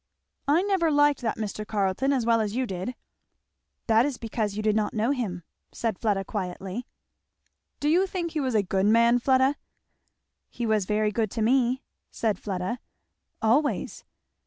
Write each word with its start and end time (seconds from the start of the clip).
"I 0.47 0.63
never 0.63 0.89
liked 0.89 1.21
that 1.21 1.37
Mr. 1.37 1.63
Carleton 1.63 2.11
as 2.11 2.25
well 2.25 2.41
as 2.41 2.55
you 2.55 2.65
did." 2.65 2.95
"That 3.85 4.03
is 4.03 4.17
because 4.17 4.57
you 4.57 4.63
did 4.63 4.75
not 4.75 4.95
know 4.95 5.11
him," 5.11 5.43
said 5.71 5.99
Fleda 5.99 6.25
quietly. 6.25 6.87
"Do 7.79 7.87
you 7.87 8.07
think 8.07 8.31
he 8.31 8.39
was 8.39 8.55
a 8.55 8.63
good 8.63 8.87
man, 8.87 9.19
Fleda?" 9.19 9.57
"He 10.49 10.65
was 10.65 10.85
very 10.87 11.11
good 11.11 11.29
to 11.29 11.43
me," 11.43 11.83
said 12.09 12.39
Fleda, 12.39 12.79
"always. 13.43 14.03